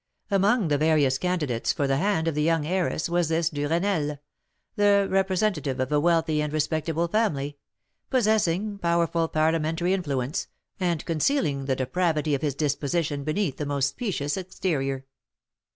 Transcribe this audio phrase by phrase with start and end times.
[0.31, 4.17] Among the various candidates for the hand of the young heiress was this Duresnel,
[4.75, 7.59] the representative of a wealthy and respectable family,
[8.09, 10.47] possessing powerful parliamentary influence,
[10.79, 15.05] and concealing the depravity of his disposition beneath the most specious exterior.